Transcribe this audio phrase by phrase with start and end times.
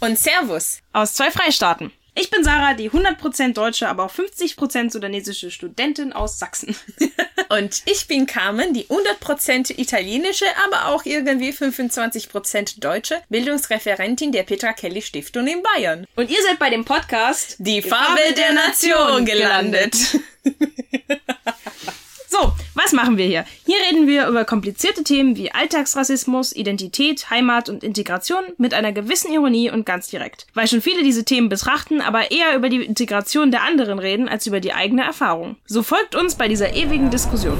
[0.00, 0.78] Und Servus.
[0.92, 1.92] Aus zwei Freistaaten.
[2.14, 6.74] Ich bin Sarah, die 100% deutsche, aber auch 50% sudanesische Studentin aus Sachsen.
[7.48, 14.72] Und ich bin Carmen, die 100% italienische, aber auch irgendwie 25% deutsche Bildungsreferentin der Petra
[14.72, 16.06] Kelly Stiftung in Bayern.
[16.16, 19.96] Und ihr seid bei dem Podcast Die Farbe der Nation gelandet.
[22.40, 23.44] So, was machen wir hier?
[23.66, 29.30] Hier reden wir über komplizierte Themen wie Alltagsrassismus, Identität, Heimat und Integration mit einer gewissen
[29.32, 30.46] Ironie und ganz direkt.
[30.54, 34.46] Weil schon viele diese Themen betrachten, aber eher über die Integration der anderen reden als
[34.46, 35.56] über die eigene Erfahrung.
[35.66, 37.58] So folgt uns bei dieser ewigen Diskussion.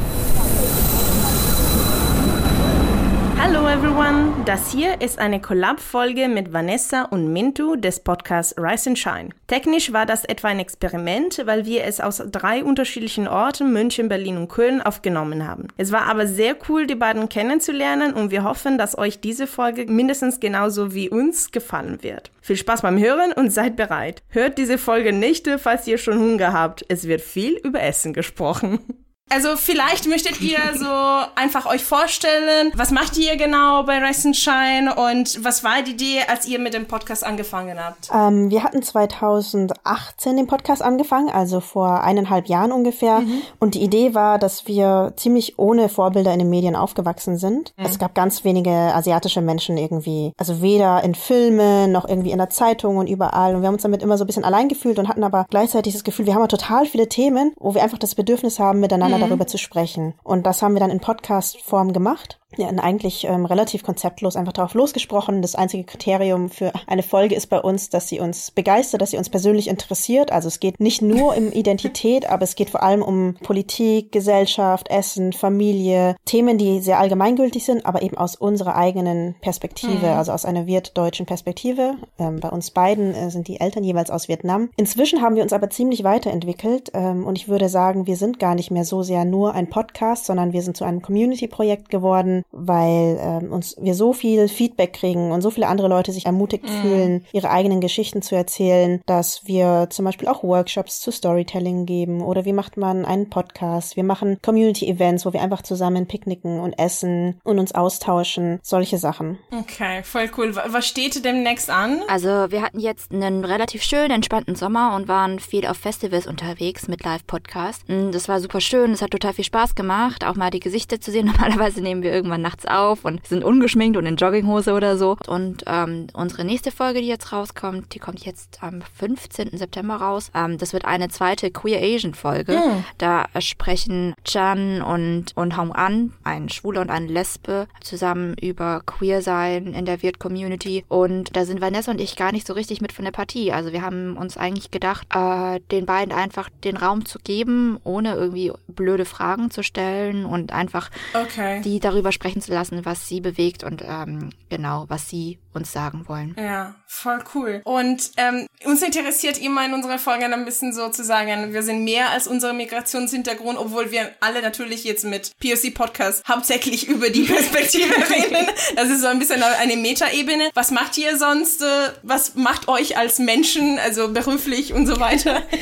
[3.43, 8.99] Hallo everyone, das hier ist eine Collab-Folge mit Vanessa und Mintu des Podcasts Rise and
[8.99, 9.29] Shine.
[9.47, 14.37] Technisch war das etwa ein Experiment, weil wir es aus drei unterschiedlichen Orten, München, Berlin
[14.37, 15.69] und Köln, aufgenommen haben.
[15.79, 19.87] Es war aber sehr cool, die beiden kennenzulernen und wir hoffen, dass euch diese Folge
[19.91, 22.31] mindestens genauso wie uns gefallen wird.
[22.43, 24.23] Viel Spaß beim Hören und seid bereit.
[24.29, 26.85] Hört diese Folge nicht, falls ihr schon Hunger habt.
[26.89, 28.81] Es wird viel über Essen gesprochen.
[29.33, 30.89] Also vielleicht möchtet ihr so
[31.37, 35.93] einfach euch vorstellen, was macht ihr genau bei Rise and Shine und was war die
[35.93, 38.11] Idee, als ihr mit dem Podcast angefangen habt?
[38.13, 43.21] Ähm, wir hatten 2018 den Podcast angefangen, also vor eineinhalb Jahren ungefähr.
[43.21, 43.43] Mhm.
[43.61, 47.73] Und die Idee war, dass wir ziemlich ohne Vorbilder in den Medien aufgewachsen sind.
[47.77, 47.85] Mhm.
[47.85, 52.51] Es gab ganz wenige asiatische Menschen irgendwie, also weder in Filmen noch irgendwie in der
[52.51, 53.55] Zeitung und überall.
[53.55, 55.93] Und wir haben uns damit immer so ein bisschen allein gefühlt und hatten aber gleichzeitig
[55.93, 59.19] das Gefühl, wir haben ja total viele Themen, wo wir einfach das Bedürfnis haben, miteinander
[59.19, 59.20] mhm.
[59.21, 60.15] Darüber zu sprechen.
[60.23, 62.40] Und das haben wir dann in Podcast-Form gemacht.
[62.59, 65.41] Hatten eigentlich ähm, relativ konzeptlos einfach darauf losgesprochen.
[65.41, 69.19] Das einzige Kriterium für eine Folge ist bei uns, dass sie uns begeistert, dass sie
[69.19, 70.33] uns persönlich interessiert.
[70.33, 74.91] Also es geht nicht nur um Identität, aber es geht vor allem um Politik, Gesellschaft,
[74.91, 80.19] Essen, Familie, Themen, die sehr allgemeingültig sind, aber eben aus unserer eigenen Perspektive, mhm.
[80.19, 81.95] also aus einer wirtdeutschen Perspektive.
[82.19, 84.71] Ähm, bei uns beiden äh, sind die Eltern jeweils aus Vietnam.
[84.77, 88.55] Inzwischen haben wir uns aber ziemlich weiterentwickelt ähm, und ich würde sagen, wir sind gar
[88.55, 93.19] nicht mehr so sehr nur ein Podcast, sondern wir sind zu einem Community-Projekt geworden weil
[93.21, 96.83] ähm, uns wir so viel Feedback kriegen und so viele andere Leute sich ermutigt mhm.
[96.83, 102.23] fühlen, ihre eigenen Geschichten zu erzählen, dass wir zum Beispiel auch Workshops zu Storytelling geben
[102.23, 103.97] oder wie macht man einen Podcast?
[103.97, 109.39] Wir machen Community-Events, wo wir einfach zusammen picknicken und essen und uns austauschen, solche Sachen.
[109.53, 110.55] Okay, voll cool.
[110.55, 112.03] Was steht demnächst an?
[112.09, 116.89] Also wir hatten jetzt einen relativ schönen, entspannten Sommer und waren viel auf Festivals unterwegs
[116.89, 117.85] mit Live-Podcast.
[117.89, 121.11] Das war super schön, es hat total viel Spaß gemacht, auch mal die Gesichter zu
[121.11, 121.27] sehen.
[121.41, 125.17] Normalerweise nehmen wir irgendwann irgendwann nachts auf und sind ungeschminkt und in Jogginghose oder so.
[125.27, 129.57] Und ähm, unsere nächste Folge, die jetzt rauskommt, die kommt jetzt am 15.
[129.59, 130.31] September raus.
[130.35, 132.53] Ähm, das wird eine zweite Queer Asian Folge.
[132.53, 132.85] Mhm.
[132.99, 139.23] Da sprechen Chan und, und Hong An, ein Schwuler und eine Lesbe, zusammen über Queer
[139.23, 140.85] sein in der Wirt-Community.
[140.89, 143.53] Und da sind Vanessa und ich gar nicht so richtig mit von der Partie.
[143.53, 148.15] Also wir haben uns eigentlich gedacht, äh, den beiden einfach den Raum zu geben, ohne
[148.15, 151.61] irgendwie blöde Fragen zu stellen und einfach okay.
[151.63, 156.05] die darüber sprechen zu lassen, was sie bewegt und ähm, genau, was sie uns sagen
[156.07, 156.37] wollen.
[156.39, 157.61] Ja, voll cool.
[157.65, 161.83] Und ähm, uns interessiert immer in unserer Folge ein bisschen so zu sagen, wir sind
[161.85, 167.25] mehr als unser Migrationshintergrund, obwohl wir alle natürlich jetzt mit POC Podcast hauptsächlich über die
[167.25, 168.47] Perspektive reden.
[168.77, 170.51] Das ist so ein bisschen eine Metaebene.
[170.55, 171.63] Was macht ihr sonst?
[171.63, 175.43] Äh, was macht euch als Menschen, also beruflich und so weiter?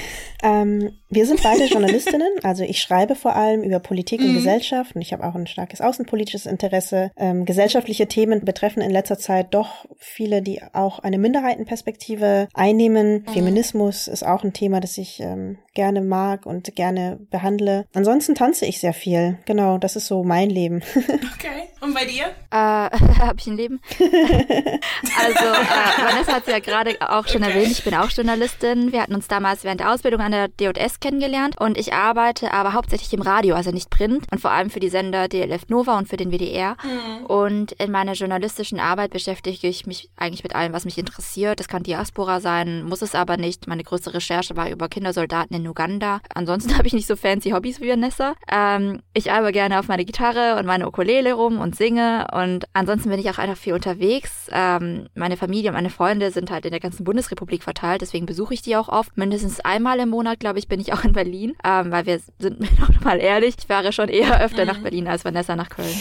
[0.41, 4.35] Ähm, wir sind beide Journalistinnen, also ich schreibe vor allem über Politik und mhm.
[4.37, 7.11] Gesellschaft und ich habe auch ein starkes außenpolitisches Interesse.
[7.17, 13.25] Ähm, gesellschaftliche Themen betreffen in letzter Zeit doch viele, die auch eine Minderheitenperspektive einnehmen.
[13.27, 13.33] Mhm.
[13.33, 17.87] Feminismus ist auch ein Thema, das ich ähm, gerne mag und gerne behandle.
[17.95, 19.39] Ansonsten tanze ich sehr viel.
[19.45, 20.83] Genau, das ist so mein Leben.
[21.35, 21.69] okay.
[21.81, 22.25] Und bei dir?
[22.51, 22.55] Äh,
[23.21, 23.81] habe ich ein Leben?
[23.99, 27.53] also, äh, Vanessa hat es ja gerade auch schon okay.
[27.53, 28.93] erwähnt, ich bin auch Journalistin.
[28.93, 32.73] Wir hatten uns damals während der Ausbildung an der DJS kennengelernt und ich arbeite aber
[32.73, 36.09] hauptsächlich im Radio, also nicht Print und vor allem für die Sender DLF Nova und
[36.09, 36.77] für den WDR.
[36.83, 37.27] Mhm.
[37.27, 41.61] Und in meiner journalistischen Arbeit beschäftige ich mich eigentlich mit allem, was mich interessiert.
[41.61, 43.67] Das kann Diaspora sein, muss es aber nicht.
[43.67, 46.21] Meine größte Recherche war über Kindersoldaten in Uganda.
[46.35, 48.35] Ansonsten habe ich nicht so fancy Hobbys wie Vanessa.
[48.51, 53.11] Ähm, ich arbeite gerne auf meine Gitarre und meine Ukulele rum und singe und ansonsten
[53.11, 54.49] bin ich auch einfach viel unterwegs.
[54.53, 58.55] Ähm, meine Familie und meine Freunde sind halt in der ganzen Bundesrepublik verteilt, deswegen besuche
[58.55, 59.17] ich die auch oft.
[59.17, 62.61] Mindestens einmal im Monat, glaube ich, bin ich auch in Berlin, ähm, weil wir sind
[62.81, 65.95] noch mal ehrlich, ich fahre schon eher öfter nach Berlin als Vanessa nach Köln.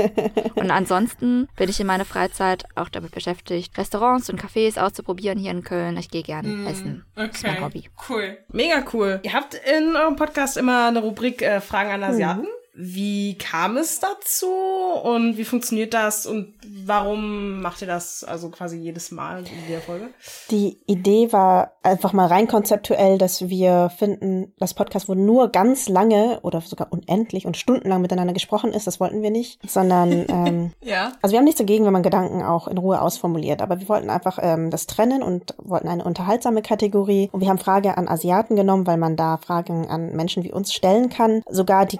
[0.54, 5.50] und ansonsten bin ich in meiner Freizeit auch damit beschäftigt, Restaurants und Cafés auszuprobieren hier
[5.50, 5.96] in Köln.
[5.96, 7.04] Ich gehe gerne mm, essen.
[7.16, 7.26] Okay.
[7.28, 7.84] Das ist mein Hobby.
[8.08, 8.38] Cool.
[8.48, 9.20] Mega cool.
[9.22, 12.42] Ihr habt in eurem Podcast immer eine Rubrik äh, Fragen an Asiaten.
[12.42, 12.63] Mhm.
[12.76, 14.48] Wie kam es dazu
[15.02, 16.54] und wie funktioniert das und
[16.86, 20.08] warum macht ihr das also quasi jedes Mal in der Folge?
[20.50, 25.88] Die Idee war einfach mal rein konzeptuell, dass wir finden, das Podcast, wo nur ganz
[25.88, 30.72] lange oder sogar unendlich und stundenlang miteinander gesprochen ist, das wollten wir nicht, sondern ähm,
[30.82, 31.12] Ja.
[31.22, 34.10] also wir haben nichts dagegen, wenn man Gedanken auch in Ruhe ausformuliert, aber wir wollten
[34.10, 38.56] einfach ähm, das trennen und wollten eine unterhaltsame Kategorie und wir haben Frage an Asiaten
[38.56, 41.98] genommen, weil man da Fragen an Menschen wie uns stellen kann, sogar die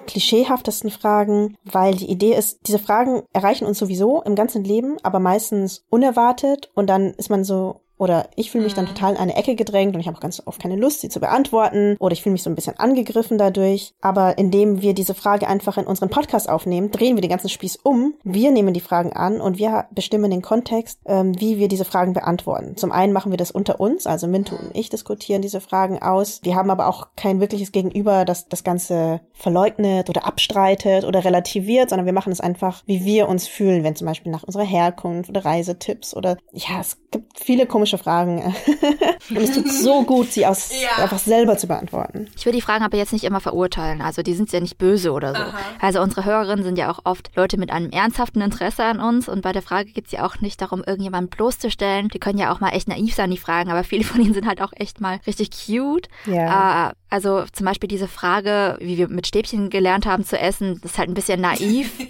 [0.64, 5.20] klischeehaftesten Fragen, weil die Idee ist, diese Fragen erreichen uns sowieso im ganzen Leben, aber
[5.20, 9.36] meistens unerwartet und dann ist man so oder ich fühle mich dann total in eine
[9.36, 11.96] Ecke gedrängt und ich habe auch ganz oft keine Lust, sie zu beantworten.
[11.98, 13.94] Oder ich fühle mich so ein bisschen angegriffen dadurch.
[14.00, 17.76] Aber indem wir diese Frage einfach in unseren Podcast aufnehmen, drehen wir den ganzen Spieß
[17.82, 18.14] um.
[18.24, 22.12] Wir nehmen die Fragen an und wir bestimmen den Kontext, ähm, wie wir diese Fragen
[22.12, 22.76] beantworten.
[22.76, 26.40] Zum einen machen wir das unter uns, also Minto und ich diskutieren diese Fragen aus.
[26.42, 31.90] Wir haben aber auch kein wirkliches Gegenüber, das das Ganze verleugnet oder abstreitet oder relativiert,
[31.90, 35.30] sondern wir machen es einfach, wie wir uns fühlen, wenn zum Beispiel nach unserer Herkunft
[35.30, 38.54] oder Reisetipps oder ja, es gibt viele komische Fragen.
[39.30, 41.02] und es tut so gut, sie aus Ja.
[41.02, 42.28] einfach selber zu beantworten.
[42.36, 44.00] Ich will die Fragen aber jetzt nicht immer verurteilen.
[44.00, 45.42] Also die sind ja nicht böse oder so.
[45.42, 45.58] Aha.
[45.80, 49.28] Also unsere Hörerinnen sind ja auch oft Leute mit einem ernsthaften Interesse an uns.
[49.28, 52.08] Und bei der Frage geht es ja auch nicht darum, irgendjemanden bloßzustellen.
[52.08, 53.70] Die können ja auch mal echt naiv sein, die Fragen.
[53.70, 56.08] Aber viele von ihnen sind halt auch echt mal richtig cute.
[56.26, 56.90] Ja.
[56.90, 60.92] Äh, also zum Beispiel diese Frage, wie wir mit Stäbchen gelernt haben zu essen, das
[60.92, 61.92] ist halt ein bisschen naiv.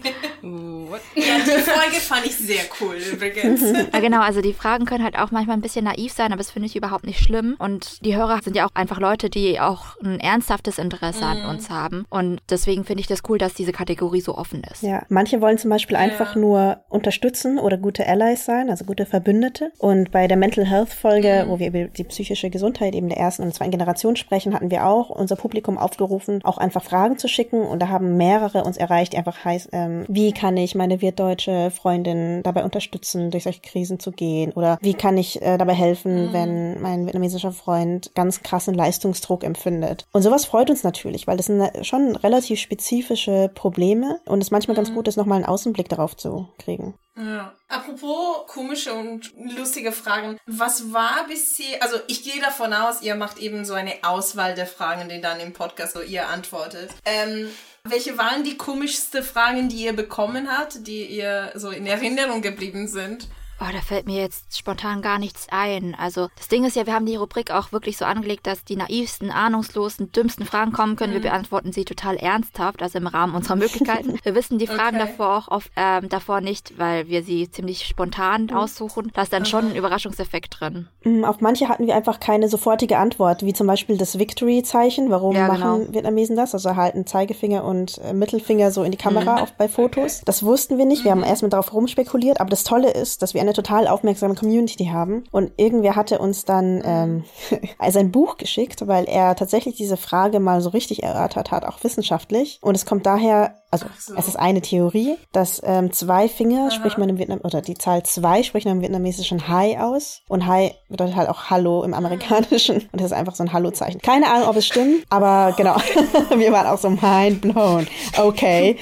[1.17, 3.62] Ja, die Folge fand ich sehr cool übrigens.
[3.93, 6.51] Ja, genau, also die Fragen können halt auch manchmal ein bisschen naiv sein, aber das
[6.51, 7.56] finde ich überhaupt nicht schlimm.
[7.59, 11.71] Und die Hörer sind ja auch einfach Leute, die auch ein ernsthaftes Interesse an uns
[11.71, 12.05] haben.
[12.11, 14.83] Und deswegen finde ich das cool, dass diese Kategorie so offen ist.
[14.83, 19.73] Ja, manche wollen zum Beispiel einfach nur unterstützen oder gute Allies sein, also gute Verbündete.
[19.79, 23.43] Und bei der Mental Health Folge, wo wir über die psychische Gesundheit eben der ersten
[23.43, 27.62] und zweiten Generation sprechen, hatten wir auch unser Publikum aufgerufen, auch einfach Fragen zu schicken.
[27.62, 31.70] Und da haben mehrere uns erreicht, die einfach heißt, ähm, wie kann ich meine wirtdeutsche
[31.70, 34.52] Freundin dabei unterstützen, durch solche Krisen zu gehen?
[34.52, 40.06] Oder wie kann ich äh, dabei helfen, wenn mein vietnamesischer Freund ganz krassen Leistungsdruck empfindet?
[40.12, 44.50] Und sowas freut uns natürlich, weil das sind äh, schon relativ spezifische Probleme und es
[44.50, 46.94] manchmal ganz gut ist, nochmal einen Außenblick darauf zu kriegen.
[47.16, 47.55] Ja.
[47.69, 50.38] Apropos komische und lustige Fragen.
[50.46, 54.66] Was war bisher, also ich gehe davon aus, ihr macht eben so eine Auswahl der
[54.66, 56.90] Fragen, die dann im Podcast so ihr antwortet.
[57.05, 57.49] Ähm,
[57.84, 62.88] welche waren die komischste Fragen, die ihr bekommen habt, die ihr so in Erinnerung geblieben
[62.88, 63.28] sind?
[63.61, 65.95] Oh, da fällt mir jetzt spontan gar nichts ein.
[65.99, 68.77] Also das Ding ist ja, wir haben die Rubrik auch wirklich so angelegt, dass die
[68.77, 71.12] naivsten, ahnungslosen, dümmsten Fragen kommen können.
[71.12, 74.19] Wir beantworten sie total ernsthaft, also im Rahmen unserer Möglichkeiten.
[74.25, 75.06] Wir wissen die Fragen Okay.
[75.06, 79.11] davor auch oft ähm, davor nicht, weil wir sie ziemlich spontan aussuchen.
[79.15, 80.89] Da ist dann schon ein Überraschungseffekt drin.
[81.05, 85.11] Mm, Auf manche hatten wir einfach keine sofortige Antwort, wie zum Beispiel das Victory-Zeichen.
[85.11, 85.93] Warum Ja, machen genau.
[85.95, 86.55] Vietnamesen das?
[86.55, 90.23] Also halten Zeigefinger und äh, Mittelfinger so in die Kamera auf bei Fotos.
[90.25, 91.05] Das wussten wir nicht.
[91.05, 92.41] Wir haben erstmal darauf rumspekuliert.
[92.41, 95.25] Aber das Tolle ist, dass wir eine total aufmerksame Community haben.
[95.31, 97.25] Und irgendwer hatte uns dann ähm,
[97.79, 102.58] also Buch geschickt, weil er tatsächlich diese Frage mal so richtig erörtert hat, auch wissenschaftlich.
[102.62, 104.15] Und es kommt daher, also so.
[104.17, 108.05] es ist eine Theorie, dass ähm, zwei Finger spricht man im Vietnam, oder die Zahl
[108.05, 110.23] zwei spricht man im vietnamesischen Hi aus.
[110.29, 112.76] Und Hi bedeutet halt auch Hallo im amerikanischen.
[112.76, 114.00] Und das ist einfach so ein Hallo-Zeichen.
[114.00, 115.76] Keine Ahnung, ob es stimmt, aber genau.
[116.37, 117.87] wir waren auch so mind blown.
[118.17, 118.76] Okay.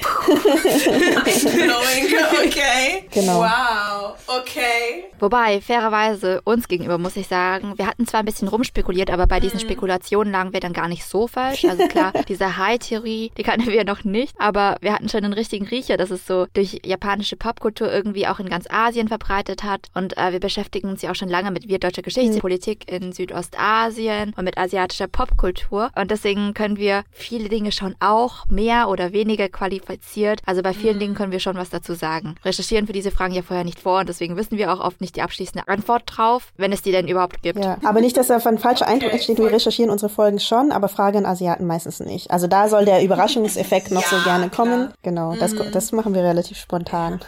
[1.23, 2.05] Blowing,
[2.45, 3.05] okay.
[3.11, 3.39] Genau.
[3.39, 5.05] Wow, okay.
[5.19, 9.39] Wobei, fairerweise uns gegenüber muss ich sagen, wir hatten zwar ein bisschen rumspekuliert, aber bei
[9.39, 11.65] diesen Spekulationen lagen wir dann gar nicht so falsch.
[11.65, 15.65] Also klar, diese High-Theorie, die kannten wir noch nicht, aber wir hatten schon einen richtigen
[15.65, 19.87] Riecher, dass es so durch japanische Popkultur irgendwie auch in ganz Asien verbreitet hat.
[19.93, 24.33] Und äh, wir beschäftigen uns ja auch schon lange mit wirtdeutscher Geschichte, Politik in Südostasien
[24.35, 25.91] und mit asiatischer Popkultur.
[25.95, 30.41] Und deswegen können wir viele Dinge schon auch mehr oder weniger qualifiziert.
[30.45, 32.35] Also bei vielen Dingen können wir schon was dazu sagen.
[32.43, 35.15] Recherchieren für diese Fragen ja vorher nicht vor und deswegen wissen wir auch oft nicht
[35.15, 37.63] die abschließende Antwort drauf, wenn es die denn überhaupt gibt.
[37.63, 39.37] Ja, aber nicht, dass da ein falscher Eindruck entsteht.
[39.37, 42.31] Wir recherchieren unsere Folgen schon, aber Frage an Asiaten meistens nicht.
[42.31, 44.72] Also da soll der Überraschungseffekt noch so Ja, gerne kommen.
[44.75, 44.93] Klar.
[45.03, 47.19] Genau, das, das machen wir relativ spontan.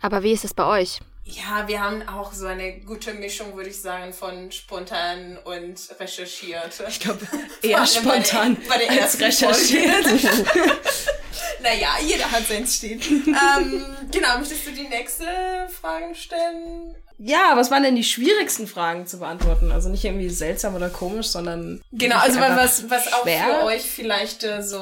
[0.00, 1.00] Aber wie ist es bei euch?
[1.24, 6.82] Ja, wir haben auch so eine gute Mischung, würde ich sagen, von spontan und recherchiert.
[6.88, 7.20] Ich glaube,
[7.62, 10.06] eher allem bei der- spontan bei der als recherchiert.
[11.62, 13.00] Naja, jeder hat sein Stil.
[13.26, 15.24] ähm, genau, möchtest du die nächste
[15.80, 16.94] Frage stellen?
[17.18, 19.72] Ja, was waren denn die schwierigsten Fragen zu beantworten?
[19.72, 21.80] Also nicht irgendwie seltsam oder komisch, sondern.
[21.90, 23.44] Genau, also was, was auch schwer.
[23.60, 24.80] für euch vielleicht äh, so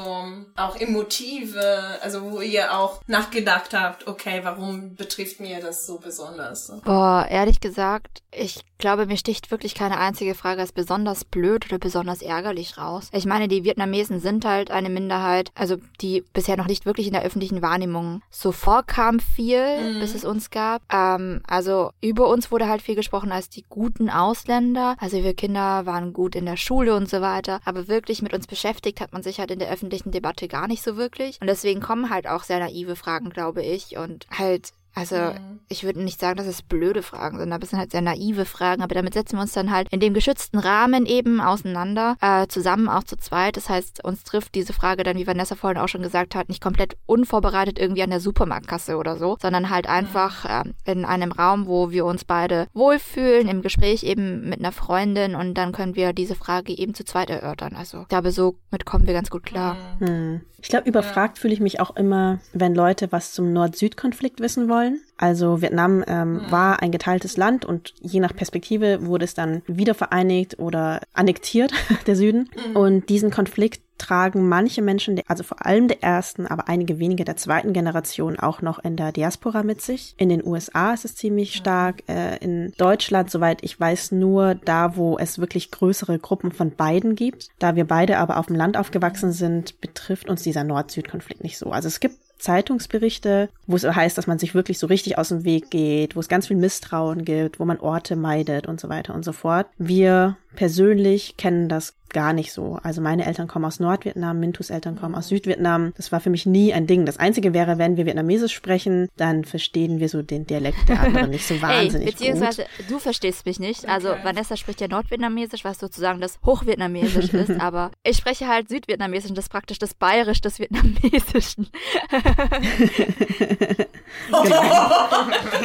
[0.55, 6.71] auch Emotive, also wo ihr auch nachgedacht habt, okay, warum betrifft mir das so besonders?
[6.85, 11.79] Boah, ehrlich gesagt, ich glaube, mir sticht wirklich keine einzige Frage als besonders blöd oder
[11.79, 13.09] besonders ärgerlich raus.
[13.11, 17.13] Ich meine, die Vietnamesen sind halt eine Minderheit, also die bisher noch nicht wirklich in
[17.13, 20.81] der öffentlichen Wahrnehmung so vorkam viel, bis es uns gab.
[20.93, 24.95] Ähm, also über uns wurde halt viel gesprochen als die guten Ausländer.
[24.99, 27.59] Also wir Kinder waren gut in der Schule und so weiter.
[27.65, 30.83] Aber wirklich mit uns beschäftigt hat man sich halt in der öffentlichen Debatte gar nicht
[30.83, 31.39] so wirklich.
[31.41, 33.97] Und deswegen kommen halt auch sehr naive Fragen, glaube ich.
[33.97, 35.33] Und halt also
[35.69, 38.45] ich würde nicht sagen, dass es blöde Fragen sind, aber es sind halt sehr naive
[38.45, 38.81] Fragen.
[38.81, 42.87] Aber damit setzen wir uns dann halt in dem geschützten Rahmen eben auseinander, äh, zusammen
[42.87, 43.57] auch zu zweit.
[43.57, 46.63] Das heißt, uns trifft diese Frage dann, wie Vanessa vorhin auch schon gesagt hat, nicht
[46.63, 51.67] komplett unvorbereitet irgendwie an der Supermarktkasse oder so, sondern halt einfach ähm, in einem Raum,
[51.67, 56.13] wo wir uns beide wohlfühlen, im Gespräch eben mit einer Freundin und dann können wir
[56.13, 57.75] diese Frage eben zu zweit erörtern.
[57.75, 59.77] Also ich glaube, so mit kommen wir ganz gut klar.
[59.99, 60.41] Hm.
[60.59, 64.86] Ich glaube, überfragt fühle ich mich auch immer, wenn Leute was zum Nord-Süd-Konflikt wissen wollen.
[65.17, 69.93] Also Vietnam ähm, war ein geteiltes Land und je nach Perspektive wurde es dann wieder
[69.93, 71.71] vereinigt oder annektiert,
[72.07, 72.49] der Süden.
[72.73, 77.35] Und diesen Konflikt tragen manche Menschen, also vor allem der ersten, aber einige wenige der
[77.35, 80.13] zweiten Generation auch noch in der Diaspora mit sich.
[80.17, 84.95] In den USA ist es ziemlich stark, äh, in Deutschland, soweit ich weiß, nur da,
[84.95, 87.49] wo es wirklich größere Gruppen von beiden gibt.
[87.59, 91.71] Da wir beide aber auf dem Land aufgewachsen sind, betrifft uns dieser Nord-Süd-Konflikt nicht so.
[91.71, 95.43] Also es gibt Zeitungsberichte, wo es heißt, dass man sich wirklich so richtig aus dem
[95.43, 99.13] Weg geht, wo es ganz viel Misstrauen gibt, wo man Orte meidet und so weiter
[99.13, 99.67] und so fort.
[99.77, 102.79] Wir persönlich kennen das gar nicht so.
[102.81, 105.93] Also meine Eltern kommen aus Nordvietnam, Mintus Eltern kommen aus Südvietnam.
[105.97, 107.05] Das war für mich nie ein Ding.
[107.05, 111.29] Das Einzige wäre, wenn wir Vietnamesisch sprechen, dann verstehen wir so den Dialekt der anderen
[111.29, 112.89] nicht so wahnsinnig beziehungsweise gut.
[112.89, 113.87] du verstehst mich nicht.
[113.87, 119.29] Also Vanessa spricht ja Nordvietnamesisch, was sozusagen das Hochvietnamesisch ist, aber ich spreche halt Südvietnamesisch
[119.29, 121.67] und das ist praktisch das Bayerisch des Vietnamesischen.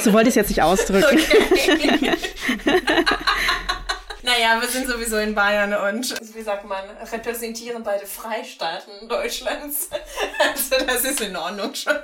[0.02, 1.18] So wollte ich es jetzt nicht ausdrücken.
[4.32, 9.88] Naja, wir sind sowieso in Bayern und, wie sagt man, repräsentieren beide Freistaaten Deutschlands.
[10.38, 11.96] Also das ist in Ordnung schon.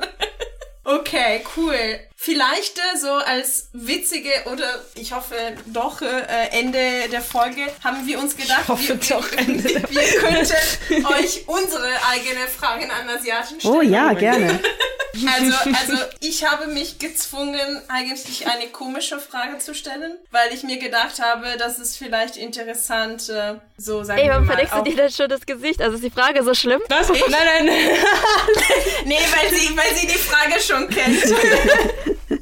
[0.85, 2.01] Okay, cool.
[2.17, 5.35] Vielleicht äh, so als witzige oder ich hoffe
[5.67, 10.21] doch äh, Ende der Folge haben wir uns gedacht, Ich hoffe wir, doch Ende wir
[10.21, 13.75] könnten euch unsere eigene Fragen an Asiaten stellen.
[13.75, 14.61] Oh ja, gerne.
[15.15, 15.55] Also,
[15.93, 21.21] also ich habe mich gezwungen, eigentlich eine komische Frage zu stellen, weil ich mir gedacht
[21.21, 24.55] habe, dass es vielleicht interessant, äh, so sagen Ey, wir warum mal.
[24.55, 25.81] verdeckst du dir denn schon das Gesicht?
[25.81, 26.81] Also ist die Frage so schlimm?
[26.89, 27.09] Was?
[27.09, 27.79] Nein, nein, nein.
[29.05, 31.23] Nee, weil sie, weil sie die Frage schon kennt.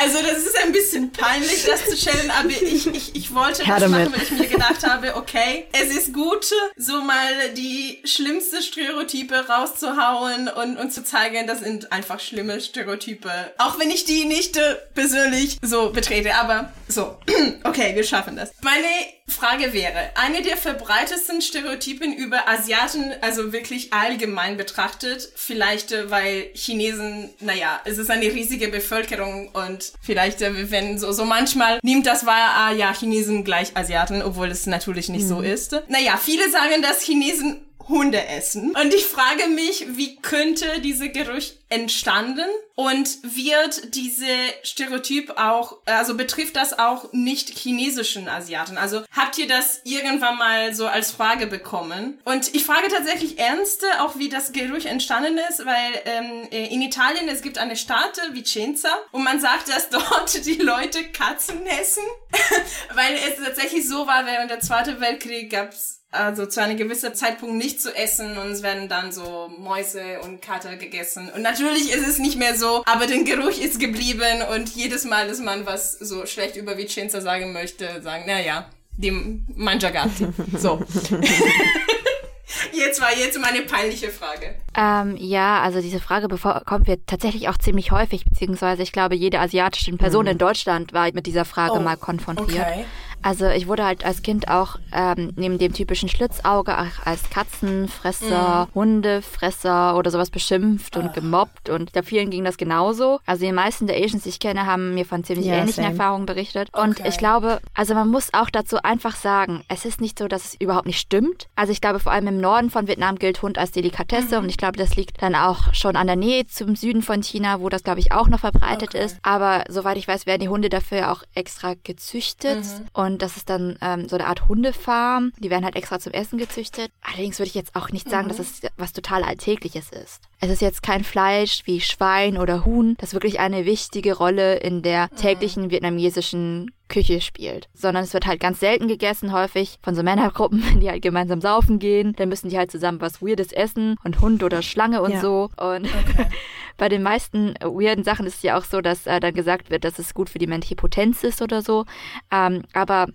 [0.00, 3.88] Also das ist ein bisschen peinlich, das zu stellen, aber ich, ich, ich wollte das
[3.88, 6.46] machen, weil ich mir gedacht habe, okay, es ist gut,
[6.76, 13.30] so mal die schlimmste Stereotype rauszuhauen und, und zu zeigen, das sind einfach schlimme Stereotype.
[13.58, 17.18] Auch wenn ich die nicht äh, persönlich so betrete, aber so,
[17.64, 18.50] okay, wir schaffen das.
[18.62, 18.86] Meine
[19.26, 26.50] Frage wäre, eine der verbreitetsten Stereotypen über Asiaten, also wirklich allgemein betrachtet, vielleicht äh, weil
[26.54, 32.06] Chinesen, naja, es ist eine riesige Bevölkerung und vielleicht, äh, wenn so, so manchmal nimmt
[32.06, 35.72] das wahr, ah ja, Chinesen gleich Asiaten, obwohl es natürlich nicht so ist.
[35.88, 38.74] Naja, viele sagen, dass Chinesen Hunde essen.
[38.74, 42.46] Und ich frage mich, wie könnte dieser Gerücht entstanden?
[42.76, 44.26] Und wird diese
[44.64, 48.78] Stereotyp auch, also betrifft das auch nicht chinesischen Asiaten?
[48.78, 52.20] Also habt ihr das irgendwann mal so als Frage bekommen?
[52.24, 57.28] Und ich frage tatsächlich ernste, auch wie das Gerücht entstanden ist, weil ähm, in Italien,
[57.28, 62.02] es gibt eine Stadt, Vicenza, und man sagt, dass dort die Leute Katzen essen,
[62.94, 67.56] weil es tatsächlich so war, während der Zweiten Weltkrieg gab's also zu einem gewissen Zeitpunkt
[67.56, 71.30] nicht zu essen und es werden dann so Mäuse und Kater gegessen.
[71.34, 75.28] Und natürlich ist es nicht mehr so, aber der Geruch ist geblieben und jedes Mal,
[75.28, 78.66] dass man was so schlecht über Vicenza sagen möchte, sagen, naja,
[78.96, 79.10] die
[79.56, 80.28] Mangiagati.
[80.56, 80.80] So.
[82.72, 84.54] jetzt war jetzt meine peinliche Frage.
[84.76, 89.40] Ähm, ja, also diese Frage bekommen wir tatsächlich auch ziemlich häufig, beziehungsweise ich glaube, jede
[89.40, 92.66] asiatische Person in Deutschland war mit dieser Frage Oh, mal konfrontiert.
[92.66, 92.84] okay.
[93.24, 98.68] Also ich wurde halt als Kind auch ähm, neben dem typischen Schlitzauge auch als Katzenfresser,
[98.70, 98.74] Mhm.
[98.74, 103.20] Hundefresser oder sowas beschimpft und gemobbt und da vielen ging das genauso.
[103.26, 105.88] Also die meisten der Asians, die ich kenne, haben mir von ziemlich Ja, ähnlichen same.
[105.96, 106.68] Erfahrungen berichtet.
[106.72, 107.08] Und Okay.
[107.08, 110.60] ich glaube, also man muss auch dazu einfach sagen, es ist nicht so, dass es
[110.60, 111.48] überhaupt nicht stimmt.
[111.56, 114.58] Also ich glaube, vor allem im Norden von Vietnam gilt Hund als Delikatesse und ich
[114.58, 117.82] glaube, das liegt dann auch schon an der Nähe zum Süden von China, wo das,
[117.84, 119.16] glaube ich, auch noch verbreitet ist.
[119.22, 123.76] Aber soweit ich weiß, werden die Hunde dafür auch extra gezüchtet und das ist dann
[123.80, 125.32] ähm, so eine Art Hundefarm.
[125.38, 126.90] Die werden halt extra zum Essen gezüchtet.
[127.02, 130.20] Allerdings würde ich jetzt auch nicht sagen, dass es was total Alltägliches ist.
[130.40, 134.82] Es ist jetzt kein Fleisch wie Schwein oder Huhn, das wirklich eine wichtige Rolle in
[134.82, 140.02] der täglichen vietnamesischen Küche spielt, sondern es wird halt ganz selten gegessen, häufig von so
[140.02, 142.14] Männergruppen, die halt gemeinsam saufen gehen.
[142.16, 145.20] Dann müssen die halt zusammen was Weirdes essen und Hund oder Schlange und Ja.
[145.20, 145.48] so.
[145.56, 145.88] Und
[146.76, 149.70] bei den meisten äh, weirden Sachen ist es ja auch so, dass äh, dann gesagt
[149.70, 151.84] wird, dass es gut für die männliche Potenz ist oder so.
[152.30, 153.08] Ähm, aber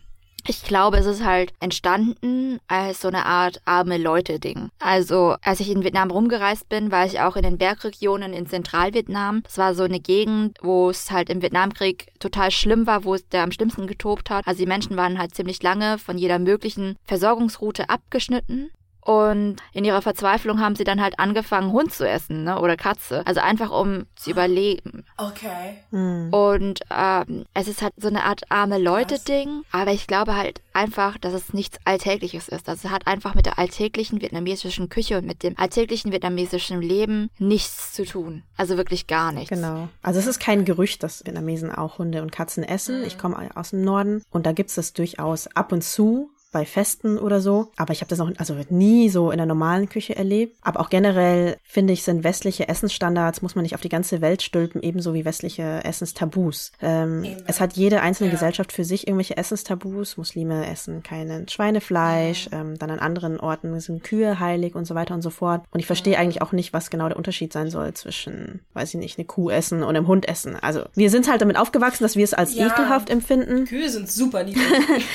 [0.48, 4.70] ich glaube, es ist halt entstanden als so eine Art arme Leute-Ding.
[4.80, 9.44] Also, als ich in Vietnam rumgereist bin, war ich auch in den Bergregionen in Zentralvietnam.
[9.44, 13.28] Das war so eine Gegend, wo es halt im Vietnamkrieg total schlimm war, wo es
[13.28, 14.48] der am schlimmsten getobt hat.
[14.48, 18.72] Also die Menschen waren halt ziemlich lange von jeder möglichen Versorgungsroute abgeschnitten.
[19.02, 22.60] Und in ihrer Verzweiflung haben sie dann halt angefangen, Hund zu essen, ne?
[22.60, 23.26] Oder Katze.
[23.26, 25.06] Also einfach um zu überleben.
[25.18, 25.78] Okay.
[25.92, 31.18] Und ähm, es ist halt so eine Art arme Leute-Ding, aber ich glaube halt einfach,
[31.18, 32.70] dass es nichts Alltägliches ist.
[32.70, 37.30] Also es hat einfach mit der alltäglichen vietnamesischen Küche und mit dem alltäglichen vietnamesischen Leben
[37.38, 38.44] nichts zu tun.
[38.58, 39.50] Also wirklich gar nichts.
[39.50, 39.90] Genau.
[40.02, 43.04] Also es ist kein Gerücht, dass Vietnamesen auch Hunde und Katzen essen.
[43.06, 47.18] Ich komme aus dem Norden und da gibt's das durchaus ab und zu bei Festen
[47.18, 47.72] oder so.
[47.78, 50.58] Aber ich habe das noch also nie so in der normalen Küche erlebt.
[50.62, 54.42] Aber auch generell finde ich, sind westliche Essensstandards, muss man nicht auf die ganze Welt
[54.42, 56.72] stülpen, ebenso wie westliche Essenstabus.
[56.82, 60.18] Ähm, es hat jede einzelne Gesellschaft für sich irgendwelche Essenstabus.
[60.18, 65.14] Muslime essen keinen Schweinefleisch, ähm, dann an anderen Orten sind Kühe heilig und so weiter
[65.14, 65.64] und so fort.
[65.72, 69.00] Und ich verstehe eigentlich auch nicht, was genau der Unterschied sein soll zwischen, weiß ich
[69.00, 70.56] nicht, eine Kuh essen und einem Hund essen.
[70.56, 72.68] Also wir sind halt damit aufgewachsen, dass wir es als Ja.
[72.68, 73.66] ekelhaft empfinden.
[73.66, 74.64] Kühe sind super niedlich.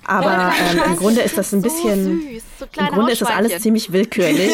[0.04, 3.30] Aber ähm, im Grunde ist das ein bisschen, So süß, so im Grunde ist das
[3.30, 4.52] alles ziemlich willkürlich.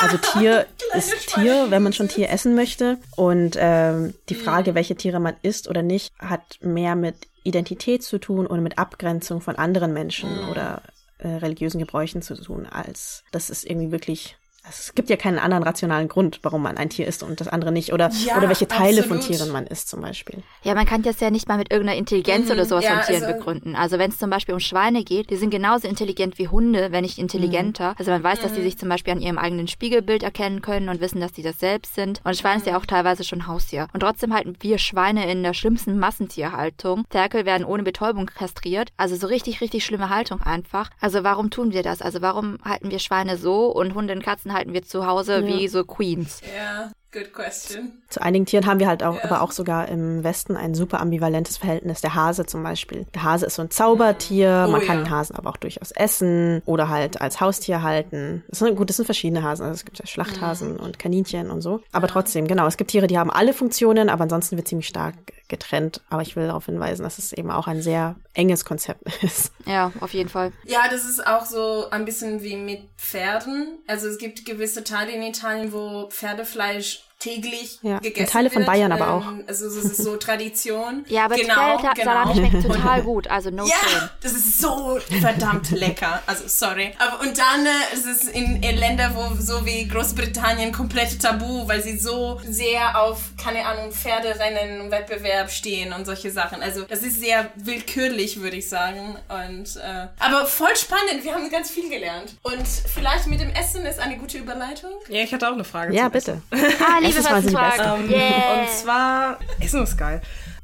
[0.00, 2.98] Also Tier ist Tier, wenn man schon Tier essen möchte.
[3.16, 8.18] Und ähm, die Frage, welche Tiere man isst oder nicht, hat mehr mit Identität zu
[8.18, 10.82] tun und mit Abgrenzung von anderen Menschen oder
[11.18, 14.36] äh, religiösen Gebräuchen zu tun, als das ist irgendwie wirklich.
[14.68, 17.48] Also Es gibt ja keinen anderen rationalen Grund, warum man ein Tier isst und das
[17.48, 17.92] andere nicht.
[17.92, 19.38] Oder, Ja, oder welche Teile von absolut.
[19.38, 20.42] Tieren man isst zum Beispiel.
[20.62, 23.24] Ja, man kann das ja nicht mal mit irgendeiner Intelligenz oder sowas ja, von Tieren
[23.24, 23.74] also- begründen.
[23.74, 27.02] Also wenn es zum Beispiel um Schweine geht, die sind genauso intelligent wie Hunde, wenn
[27.02, 27.94] nicht intelligenter.
[27.98, 31.00] Also man weiß, dass die sich zum Beispiel an ihrem eigenen Spiegelbild erkennen können und
[31.00, 32.20] wissen, dass die das selbst sind.
[32.24, 33.88] Und Schwein ist ja auch teilweise schon Haustier.
[33.94, 37.04] Und trotzdem halten wir Schweine in der schlimmsten Massentierhaltung.
[37.10, 38.90] Ferkel werden ohne Betäubung kastriert.
[38.96, 40.90] Also so richtig, richtig schlimme Haltung einfach.
[41.00, 42.02] Also warum tun wir das?
[42.02, 45.68] Also warum halten wir Schweine so und Hunde und Katzen halten wir zu Hause wie
[45.68, 46.40] so Queens?
[46.56, 48.02] Ja, good question.
[48.08, 51.56] Zu einigen Tieren haben wir halt auch, aber auch sogar im Westen ein super ambivalentes
[51.58, 52.00] Verhältnis.
[52.00, 53.06] Der Hase zum Beispiel.
[53.14, 54.66] Der Hase ist so ein Zaubertier.
[54.68, 55.04] Oh Man kann ja.
[55.04, 58.44] den Hasen aber auch durchaus essen oder halt als Haustier halten.
[58.48, 59.62] Das sind, gut, das sind verschiedene Hasen.
[59.64, 60.80] Also es gibt ja Schlachthasen Mhm.
[60.80, 61.80] und Kaninchen und so.
[61.92, 62.66] Aber trotzdem, genau.
[62.66, 65.14] Es gibt Tiere, die haben alle Funktionen, aber ansonsten wird ziemlich stark
[65.48, 66.00] getrennt.
[66.10, 69.52] Aber ich will darauf hinweisen, dass es eben auch ein sehr enges Konzept ist.
[69.66, 70.52] Ja, auf jeden Fall.
[70.64, 73.78] Ja, das ist auch so ein bisschen wie mit Pferden.
[73.86, 78.58] Also es gibt gewisse Teile in Italien, wo Pferdefleisch täglich Ja, gegessen und Teile von
[78.60, 78.66] wird.
[78.68, 79.48] Bayern aber Ähm, auch.
[79.48, 81.04] Also es ist so Tradition.
[81.08, 82.48] Ja, aber genau, Zwiebelsalami genau.
[82.50, 83.28] schmeckt total gut.
[83.28, 84.08] Also no Ja, shame.
[84.22, 86.22] das ist so verdammt lecker.
[86.26, 86.92] Also sorry.
[86.98, 91.66] Aber und dann äh, ist es in, in Länder, wo so wie Großbritannien komplett tabu,
[91.66, 96.62] weil sie so sehr auf keine Ahnung Pferderennen, Wettbewerb stehen und solche Sachen.
[96.62, 99.16] Also das ist sehr willkürlich, würde ich sagen.
[99.28, 101.24] Und äh, aber voll spannend.
[101.24, 102.36] Wir haben ganz viel gelernt.
[102.42, 104.90] Und vielleicht mit dem Essen ist eine gute Überleitung.
[105.08, 105.94] ja, ich hatte auch eine Frage.
[105.94, 106.42] Ja, zum bitte.
[106.80, 108.04] Ah, liebe sind die Wissensfragen.
[108.04, 108.60] Ähm, Yeah.
[108.60, 110.20] Und zwar, Essen ist geil.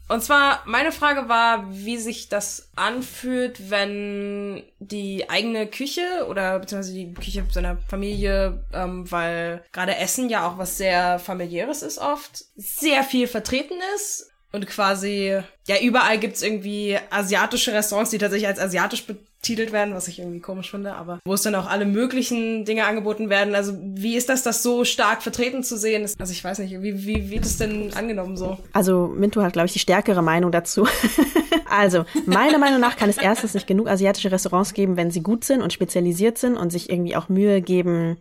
[0.07, 6.95] Und zwar, meine Frage war, wie sich das anfühlt, wenn die eigene Küche oder beziehungsweise
[6.95, 12.45] die Küche seiner Familie, ähm, weil gerade Essen ja auch was sehr familiäres ist oft,
[12.55, 18.61] sehr viel vertreten ist und quasi, ja, überall gibt's irgendwie asiatische Restaurants, die tatsächlich als
[18.61, 19.07] asiatisch
[19.45, 22.87] betitelt werden, was ich irgendwie komisch finde, aber wo es dann auch alle möglichen Dinge
[22.87, 23.55] angeboten werden.
[23.55, 26.09] Also wie ist das, das so stark vertreten zu sehen?
[26.19, 28.57] Also ich weiß nicht, wie, wie wird es denn angenommen so?
[28.73, 30.89] Also Mintu hat, glaube ich, die stärkere Meinung dazu.
[31.77, 35.45] also, meiner Meinung nach kann es erstens nicht genug asiatische Restaurants geben, wenn sie gut
[35.45, 38.17] sind und spezialisiert sind und sich irgendwie auch Mühe geben,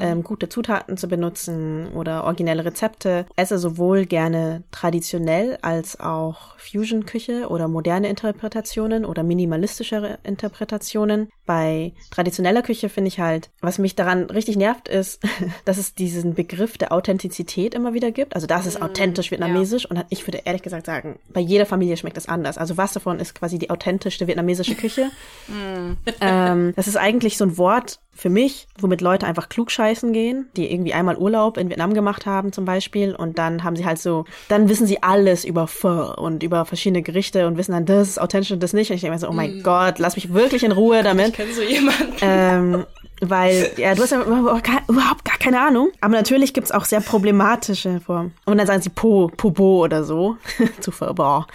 [0.00, 3.26] ähm, gute Zutaten zu benutzen oder originelle Rezepte.
[3.36, 11.28] Esse sowohl gerne traditionell als auch Fusion-Küche oder moderne Interpretationen oder minimalistischere Interpretationen.
[11.46, 15.22] Bei traditioneller Küche finde ich halt, was mich daran richtig nervt, ist,
[15.64, 18.34] dass es diesen Begriff der Authentizität immer wieder gibt.
[18.34, 22.16] Also das ist authentisch vietnamesisch und ich würde ehrlich gesagt sagen, bei jeder Familie schmeckt
[22.16, 22.58] das anders.
[22.58, 25.10] Also was davon ist quasi die authentischste vietnamesische Küche?
[26.20, 30.72] ähm, das ist eigentlich so ein Wort, für mich, womit Leute einfach klugscheißen gehen, die
[30.72, 34.24] irgendwie einmal Urlaub in Vietnam gemacht haben zum Beispiel und dann haben sie halt so,
[34.48, 38.20] dann wissen sie alles über Pho und über verschiedene Gerichte und wissen dann, das ist
[38.20, 38.90] authentisch und das nicht.
[38.90, 41.28] Und ich denke mir so, oh mein Gott, lass mich wirklich in Ruhe damit.
[41.28, 42.14] Ich kenne so jemanden.
[42.20, 42.86] Ähm,
[43.20, 45.90] weil, ja, du hast ja überhaupt gar keine Ahnung.
[46.00, 48.34] Aber natürlich gibt's auch sehr problematische Formen.
[48.44, 50.36] Und dann sagen sie Po, Pobo oder so.
[50.80, 51.46] Zu boah.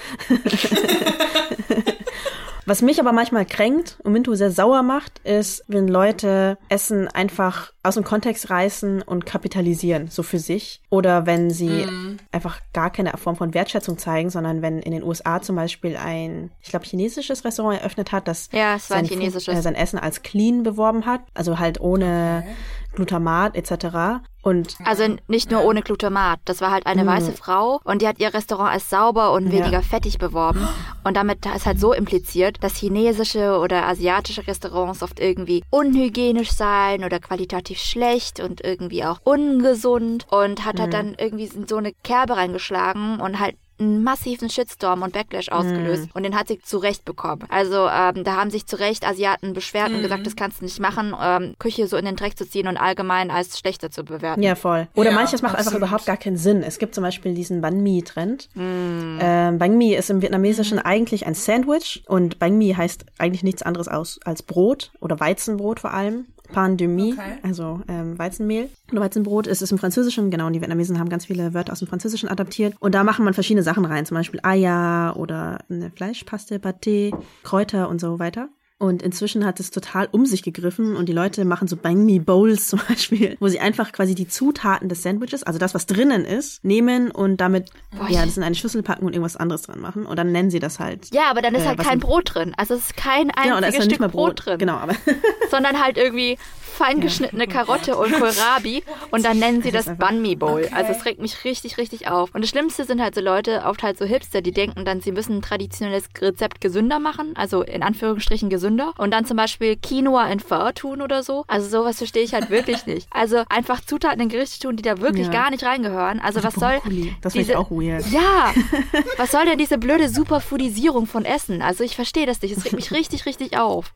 [2.72, 7.74] Was mich aber manchmal kränkt und Mintu sehr sauer macht, ist, wenn Leute Essen einfach
[7.84, 10.82] aus dem Kontext reißen und kapitalisieren, so für sich.
[10.90, 12.20] Oder wenn sie Mhm.
[12.32, 16.50] einfach gar keine Form von Wertschätzung zeigen, sondern wenn in den USA zum Beispiel ein,
[16.62, 21.06] ich glaube, chinesisches Restaurant eröffnet hat, das Ja, sein, äh, sein Essen als clean beworben
[21.06, 22.46] hat, also halt ohne
[22.94, 24.22] Glutamat etc.
[24.44, 26.40] Und Also nicht nur ohne Glutamat.
[26.46, 29.52] Das war halt eine weiße Frau und die hat ihr Restaurant als sauber und Mhm.
[29.52, 29.60] Ja.
[29.60, 30.68] weniger fettig beworben.
[31.04, 37.04] Und damit ist halt so impliziert, dass chinesische oder asiatische Restaurants oft irgendwie unhygienisch sein
[37.04, 40.82] oder qualitativ schlecht und irgendwie auch ungesund und hat Mhm.
[40.82, 45.50] halt dann irgendwie in so eine Kerbe reingeschlagen und halt einen massiven Shitstorm und Backlash
[45.50, 47.44] ausgelöst und den hat sie zu Recht bekommen.
[47.50, 50.80] Also ähm, da haben sich zu Recht Asiaten beschwert und gesagt, das kannst du nicht
[50.80, 54.42] machen, ähm, Küche so in den Dreck zu ziehen und allgemein als schlechter zu bewerten.
[54.44, 54.88] Ja, voll.
[54.96, 55.88] Oder Ja, manches macht einfach absolut.
[55.88, 56.64] überhaupt gar keinen Sinn.
[56.64, 58.50] Es gibt zum Beispiel diesen Banh Mi-Trend.
[58.56, 63.62] Ähm, Banh Mi ist im Vietnamesischen eigentlich ein Sandwich und Banh Mi heißt eigentlich nichts
[63.64, 66.26] anderes aus, als Brot oder Weizenbrot vor allem.
[66.52, 67.38] Pain de mie, Okay.
[67.44, 69.48] also ähm, Weizenmehl oder Weizenbrot.
[69.48, 72.30] Es ist im Französischen, genau, und die Vietnamesen haben ganz viele Wörter aus dem Französischen
[72.30, 72.76] adaptiert.
[72.80, 77.90] Und da machen man verschiedene Sachen rein, zum Beispiel Eier oder eine Fleischpaste, Pâté, Kräuter
[77.90, 78.50] und so weiter.
[78.82, 82.20] Und inzwischen hat es total um sich gegriffen und die Leute machen so Bang Me
[82.20, 86.26] Bowls zum Beispiel, wo sie einfach quasi die Zutaten des Sandwiches, also das, was drinnen
[86.26, 87.70] ist, nehmen und damit,
[88.10, 90.06] ja, das in eine Schüssel packen und irgendwas anderes dran machen.
[90.08, 91.14] Und dann nennen sie das halt.
[91.14, 92.00] Ja, aber dann ist Äh, halt kein?
[92.00, 92.54] Brot drin.
[92.58, 94.58] Also es ist kein Genau, ist einziges dann Stück nicht mal Brot, Brot, drin.
[94.58, 94.94] Genau, aber
[95.52, 96.38] Sondern halt irgendwie
[96.74, 100.64] fein geschnittene Karotte und Kohlrabi und dann nennen sie das einfach- Banh Mi Bowl.
[100.64, 100.74] Okay.
[100.74, 102.34] Also es regt mich richtig, richtig auf.
[102.34, 105.12] Und das Schlimmste sind halt so Leute, oft halt so Hipster, die denken dann, sie
[105.12, 110.28] müssen ein traditionelles Rezept gesünder machen, also in Anführungsstrichen gesünder und dann zum Beispiel Quinoa
[110.32, 111.44] in Pho tun oder so.
[111.48, 113.08] Also sowas verstehe ich halt wirklich nicht.
[113.12, 115.34] Also einfach Zutaten in Gerichte tun, die da wirklich Ja.
[115.34, 116.20] gar nicht reingehören.
[116.20, 118.06] Also was soll das finde ich diese- auch weird.
[118.08, 118.54] ja,
[119.18, 121.62] was soll denn diese blöde Superfoodisierung von Essen?
[121.62, 122.56] Also ich verstehe das nicht.
[122.56, 123.94] Es regt mich richtig, richtig auf.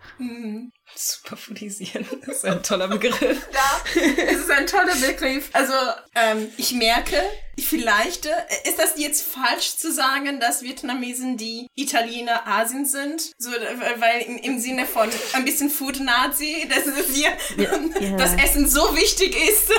[0.93, 2.05] Superfoodisieren.
[2.25, 3.15] Das ist ein toller Begriff.
[3.53, 5.49] Ja, es ist ein toller Begriff.
[5.53, 5.73] Also,
[6.15, 7.21] ähm, ich merke,
[7.57, 8.31] vielleicht, äh,
[8.65, 13.31] ist das jetzt falsch zu sagen, dass Vietnamesen die Italiener Asien sind?
[13.37, 18.17] So, äh, weil im, im Sinne von ein bisschen Food-Nazi, dass es hier, ja.
[18.17, 19.71] das Essen so wichtig ist,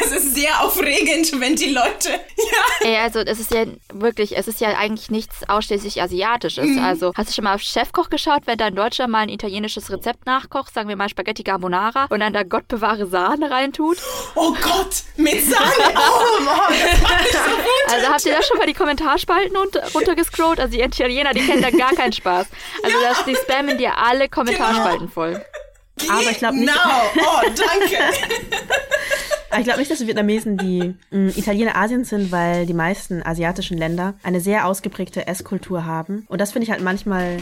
[0.00, 4.48] das ist sehr aufregend, wenn die Leute, ja, Ey, also es ist ja wirklich, es
[4.48, 6.78] ist ja eigentlich nichts ausschließlich Asiatisches.
[6.78, 10.26] Also hast du schon mal auf Chefkoch geschaut, wenn dein Deutscher mal ein italienisches Rezept
[10.50, 13.98] nachkocht, sagen wir mal Spaghetti Carbonara und dann da Gott bewahre Sahne reintut?
[14.34, 16.56] oh Gott, mit Sahne, oh Mann,
[17.32, 17.94] so.
[17.94, 20.58] Also habt ihr da schon mal die Kommentarspalten unter, runtergescrollt?
[20.60, 22.46] Also die Italiener, die kennen da gar keinen Spaß.
[22.82, 25.44] Also das, die spammen dir alle Kommentarspalten voll.
[26.08, 27.98] Aber ich glaub nicht- Genau, oh, danke.
[29.50, 33.22] Aber ich glaube nicht, dass die Vietnamesen die mh, Italiener Asiens sind, weil die meisten
[33.22, 36.24] asiatischen Länder eine sehr ausgeprägte Esskultur haben.
[36.28, 37.38] Und das finde ich halt manchmal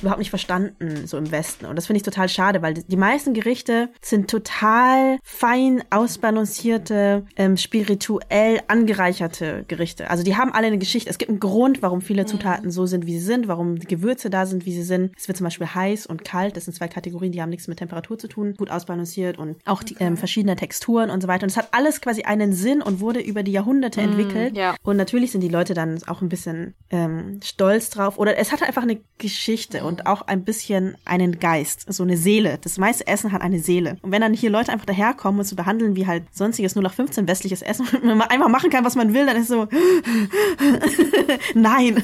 [0.00, 1.66] überhaupt nicht verstanden, so im Westen.
[1.66, 7.56] Und das finde ich total schade, weil die, meisten Gerichte sind total fein ausbalancierte, ähm,
[7.56, 10.10] spirituell angereicherte Gerichte.
[10.10, 11.08] Also die haben alle eine Geschichte.
[11.08, 14.30] Es gibt einen Grund, warum viele Zutaten so sind, wie sie sind, warum die Gewürze
[14.30, 15.12] da sind, wie sie sind.
[15.16, 16.56] Es wird zum Beispiel heiß und kalt.
[16.56, 18.54] Das sind zwei Kategorien, die haben nichts mit Temperatur zu tun.
[18.56, 21.44] Gut ausbalanciert und auch die, ähm, verschiedene Texturen und so weiter.
[21.44, 24.56] Und es hat alles quasi einen Sinn und wurde über die Jahrhunderte entwickelt.
[24.56, 24.74] ja.
[24.82, 28.18] Und natürlich sind die Leute dann auch ein bisschen ähm, stolz drauf.
[28.18, 32.58] Oder es hat einfach eine Geschichte und auch ein bisschen einen Geist, so eine Seele.
[32.62, 33.96] Das meiste Essen hat eine Seele.
[34.02, 37.62] Und wenn dann hier Leute einfach daherkommen und zu behandeln wie halt sonstiges 0815 westliches
[37.62, 39.66] Essen, und man einfach machen kann, was man will, dann ist so,
[41.54, 42.02] nein.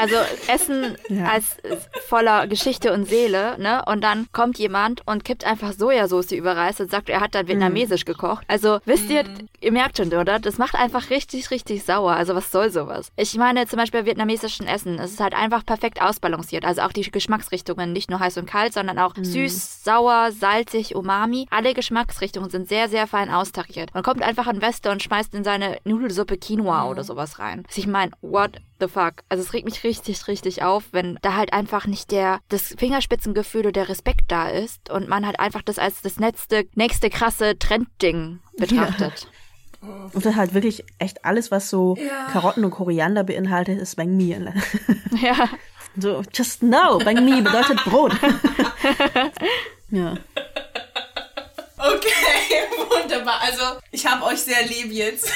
[0.00, 0.16] Also
[0.52, 1.24] Essen Ja.
[1.26, 1.56] als
[2.08, 3.82] voller Geschichte und Seele, ne?
[3.86, 7.48] Und dann kommt jemand und kippt einfach Sojasauce über Reis und sagt, er hat dann
[7.48, 8.44] vietnamesisch gekocht.
[8.48, 9.24] Also wisst ihr,
[9.60, 10.38] ihr merkt schon, oder?
[10.38, 12.12] Das macht einfach richtig, richtig sauer.
[12.12, 13.10] Also was soll sowas?
[13.16, 16.64] Ich meine zum Beispiel bei vietnamesischen Essen, es ist halt einfach perfekt ausbalanciert.
[16.64, 21.46] Also auch die Geschmacksrichtungen, nicht nur heiß und kalt, sondern auch süß, sauer, salzig, umami.
[21.50, 23.94] Alle Geschmacksrichtungen sind sehr, sehr fein austariert.
[23.94, 27.64] Man kommt einfach an Weste und schmeißt in seine Nudelsuppe Quinoa oder sowas rein.
[27.68, 29.22] Also ich meine, what the fuck?
[29.28, 33.62] Also es regt mich richtig, richtig auf, wenn da halt einfach nicht der, das Fingerspitzengefühl
[33.62, 37.58] oder der Respekt da ist und man halt einfach das als das nächste, nächste krasse
[37.58, 39.28] Trendding betrachtet.
[40.12, 42.26] Und dann halt wirklich echt alles, was so Ja.
[42.30, 44.36] Karotten und Koriander beinhaltet, ist Bang Mi.
[45.22, 45.48] Ja.
[45.96, 48.12] So, just know, Bang Mi bedeutet Brot.
[49.90, 50.14] ja.
[51.78, 53.40] Okay, wunderbar.
[53.40, 55.32] Also, ich habe euch sehr lieb jetzt.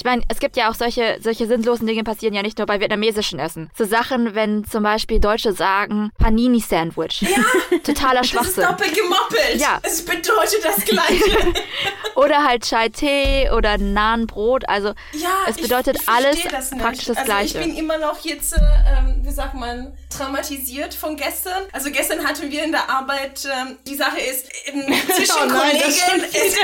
[0.00, 2.80] Ich meine, es gibt ja auch solche, solche sinnlosen Dinge passieren ja nicht nur bei
[2.80, 3.68] vietnamesischen Essen.
[3.76, 7.20] So Sachen, wenn zum Beispiel Deutsche sagen Panini-Sandwich.
[7.20, 7.78] Ja.
[7.84, 8.64] Totaler Das ist Schwachsinn.
[8.64, 9.56] doppelt gemoppelt.
[9.56, 9.78] Ja.
[9.82, 11.52] Es bedeutet das Gleiche.
[12.14, 14.66] Oder halt Chai-Tee oder Nahenbrot.
[14.70, 16.40] Also Ja, es bedeutet alles
[16.78, 17.58] praktisch das also Gleiche.
[17.60, 21.62] Ich bin immer noch jetzt, äh, ähm, wie sagt man, traumatisiert von gestern.
[21.72, 24.82] Also gestern hatten wir in der Arbeit, ähm, die Sache ist, ähm,
[25.16, 26.58] zwischen Oh nein, Kollegen, es ist,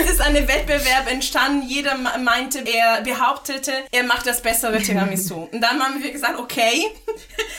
[0.00, 1.66] es ist ein Wettbewerb entstanden.
[1.68, 5.48] Jeder meinte, er behauptete, er macht das bessere Tiramisu.
[5.52, 6.90] Und dann haben wir gesagt, okay,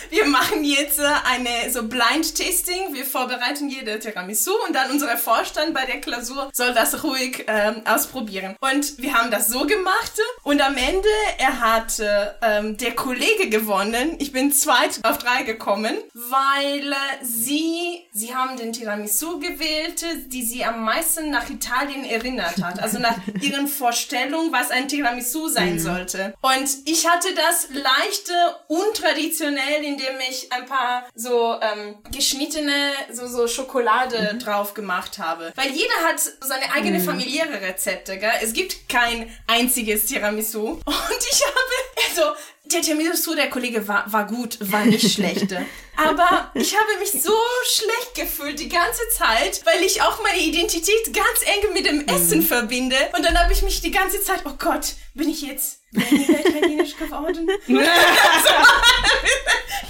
[0.09, 2.93] wir machen jetzt äh, eine so Blind Tasting.
[2.93, 7.81] Wir vorbereiten jede Tiramisu und dann unser Vorstand bei der Klausur soll das ruhig ähm,
[7.85, 8.55] ausprobieren.
[8.59, 10.13] Und wir haben das so gemacht
[10.43, 14.15] und am Ende, er hat äh, ähm, der Kollege gewonnen.
[14.19, 20.27] Ich bin zweit auf drei gekommen, weil äh, sie, sie haben den Tiramisu gewählt, äh,
[20.27, 22.81] die sie am meisten nach Italien erinnert hat.
[22.81, 26.33] Also nach ihren Vorstellungen, was ein Tiramisu sein sollte.
[26.41, 28.33] Und ich hatte das leichte,
[28.67, 35.51] untraditionell, indem ich ein paar so ähm, geschnittene, so, so Schokolade drauf gemacht habe.
[35.55, 38.31] Weil jeder hat seine eigene familiäre Rezepte, gell?
[38.41, 40.79] Es gibt kein einziges Tiramisu.
[40.85, 42.39] Und ich habe, also,
[42.71, 45.51] der Tiramisu, der Kollege war, war gut, war nicht schlecht.
[45.97, 51.13] Aber ich habe mich so schlecht gefühlt die ganze Zeit, weil ich auch meine Identität
[51.13, 52.97] ganz eng mit dem Essen verbinde.
[53.15, 57.47] Und dann habe ich mich die ganze Zeit, oh Gott, bin ich jetzt italienisch geworden?
[57.67, 57.77] ich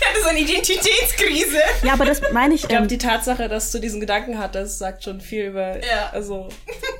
[0.07, 1.57] hatte so eine Identitätskrise.
[1.83, 2.63] ja, aber das meine ich.
[2.63, 5.77] Ich glaube, Ähm, die Tatsache, dass du diesen Gedanken hattest, sagt schon viel über.
[5.77, 6.09] Ja.
[6.11, 6.49] Also,